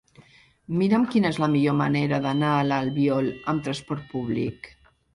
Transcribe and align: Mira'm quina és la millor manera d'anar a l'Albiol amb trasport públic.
Mira'm 0.79 1.05
quina 1.15 1.33
és 1.33 1.37
la 1.43 1.51
millor 1.57 1.77
manera 1.83 2.21
d'anar 2.25 2.51
a 2.57 2.65
l'Albiol 2.73 3.33
amb 3.55 3.67
trasport 3.71 4.13
públic. 4.17 4.77